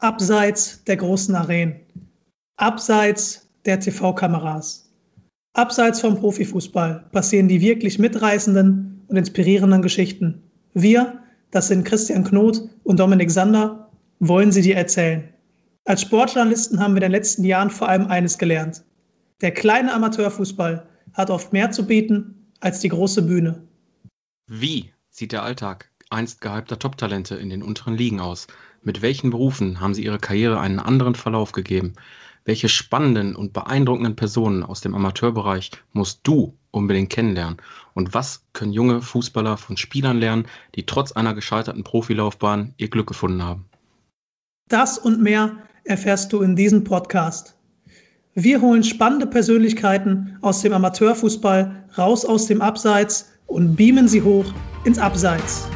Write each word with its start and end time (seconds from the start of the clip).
Abseits 0.00 0.84
der 0.84 0.96
großen 0.96 1.34
Arenen. 1.34 1.80
Abseits 2.56 3.48
der 3.64 3.80
TV-Kameras. 3.80 4.92
Abseits 5.54 6.00
vom 6.00 6.14
Profifußball 6.16 7.06
passieren 7.10 7.48
die 7.48 7.60
wirklich 7.60 7.98
mitreißenden 7.98 9.02
und 9.08 9.16
inspirierenden 9.16 9.82
Geschichten. 9.82 10.40
Wir, 10.72 11.20
das 11.50 11.66
sind 11.66 11.84
Christian 11.84 12.22
Knot 12.22 12.62
und 12.84 13.00
Dominik 13.00 13.28
Sander, 13.28 13.90
wollen 14.20 14.52
sie 14.52 14.62
dir 14.62 14.76
erzählen. 14.76 15.34
Als 15.84 16.02
Sportjournalisten 16.02 16.78
haben 16.78 16.92
wir 16.92 17.02
in 17.02 17.10
den 17.10 17.12
letzten 17.12 17.42
Jahren 17.42 17.70
vor 17.70 17.88
allem 17.88 18.06
eines 18.06 18.38
gelernt. 18.38 18.84
Der 19.40 19.50
kleine 19.50 19.92
Amateurfußball 19.92 20.86
hat 21.14 21.28
oft 21.28 21.52
mehr 21.52 21.72
zu 21.72 21.84
bieten 21.84 22.52
als 22.60 22.78
die 22.78 22.90
große 22.90 23.22
Bühne. 23.22 23.66
Wie 24.46 24.92
sieht 25.10 25.32
der 25.32 25.42
Alltag 25.42 25.90
einst 26.10 26.40
gehypter 26.40 26.78
Top-Talente 26.78 27.34
in 27.36 27.50
den 27.50 27.62
unteren 27.62 27.94
Ligen 27.94 28.20
aus? 28.20 28.46
Mit 28.82 29.02
welchen 29.02 29.30
Berufen 29.30 29.80
haben 29.80 29.94
sie 29.94 30.04
ihre 30.04 30.18
Karriere 30.18 30.60
einen 30.60 30.80
anderen 30.80 31.14
Verlauf 31.14 31.52
gegeben? 31.52 31.94
Welche 32.44 32.68
spannenden 32.68 33.36
und 33.36 33.52
beeindruckenden 33.52 34.16
Personen 34.16 34.62
aus 34.62 34.80
dem 34.80 34.94
Amateurbereich 34.94 35.70
musst 35.92 36.20
du 36.22 36.54
unbedingt 36.70 37.10
kennenlernen? 37.10 37.58
Und 37.94 38.14
was 38.14 38.44
können 38.54 38.72
junge 38.72 39.02
Fußballer 39.02 39.56
von 39.58 39.76
Spielern 39.76 40.18
lernen, 40.18 40.46
die 40.74 40.86
trotz 40.86 41.12
einer 41.12 41.34
gescheiterten 41.34 41.84
Profilaufbahn 41.84 42.72
ihr 42.78 42.88
Glück 42.88 43.08
gefunden 43.08 43.42
haben? 43.42 43.66
Das 44.68 44.98
und 44.98 45.20
mehr 45.20 45.56
erfährst 45.84 46.32
du 46.32 46.40
in 46.42 46.56
diesem 46.56 46.84
Podcast. 46.84 47.54
Wir 48.34 48.60
holen 48.60 48.84
spannende 48.84 49.26
Persönlichkeiten 49.26 50.38
aus 50.42 50.62
dem 50.62 50.72
Amateurfußball 50.72 51.84
raus 51.98 52.24
aus 52.24 52.46
dem 52.46 52.62
Abseits 52.62 53.32
und 53.46 53.76
beamen 53.76 54.08
sie 54.08 54.22
hoch 54.22 54.46
ins 54.84 54.98
Abseits. 54.98 55.68